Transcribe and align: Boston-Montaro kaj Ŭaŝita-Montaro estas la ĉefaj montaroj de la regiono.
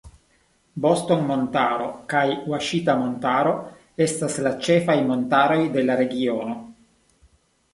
Boston-Montaro 0.85 1.89
kaj 2.13 2.23
Ŭaŝita-Montaro 2.53 3.51
estas 4.07 4.39
la 4.49 4.55
ĉefaj 4.69 4.97
montaroj 5.11 5.61
de 5.77 5.85
la 5.91 5.99
regiono. 6.01 6.57